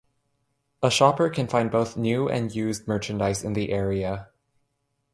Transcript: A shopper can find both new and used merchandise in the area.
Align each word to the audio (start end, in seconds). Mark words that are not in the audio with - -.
A 0.81 0.89
shopper 0.89 1.29
can 1.29 1.47
find 1.47 1.69
both 1.69 1.95
new 1.95 2.27
and 2.27 2.51
used 2.55 2.87
merchandise 2.87 3.43
in 3.43 3.53
the 3.53 3.71
area. 3.71 4.29